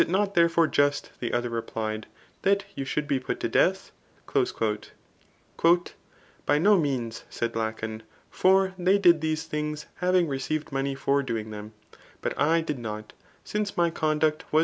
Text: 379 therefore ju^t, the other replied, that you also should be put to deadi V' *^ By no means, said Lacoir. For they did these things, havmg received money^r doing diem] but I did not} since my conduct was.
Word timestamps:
379 0.01 0.31
therefore 0.33 0.67
ju^t, 0.67 1.09
the 1.19 1.31
other 1.31 1.47
replied, 1.51 2.07
that 2.41 2.65
you 2.73 2.81
also 2.81 2.89
should 2.89 3.07
be 3.07 3.19
put 3.19 3.39
to 3.39 3.47
deadi 3.47 3.91
V' 4.33 4.45
*^ 5.57 5.91
By 6.47 6.57
no 6.57 6.75
means, 6.75 7.23
said 7.29 7.53
Lacoir. 7.53 8.01
For 8.31 8.73
they 8.79 8.97
did 8.97 9.21
these 9.21 9.43
things, 9.43 9.85
havmg 10.01 10.27
received 10.27 10.69
money^r 10.69 11.23
doing 11.23 11.51
diem] 11.51 11.73
but 12.23 12.33
I 12.35 12.61
did 12.61 12.79
not} 12.79 13.13
since 13.43 13.77
my 13.77 13.91
conduct 13.91 14.43
was. 14.51 14.59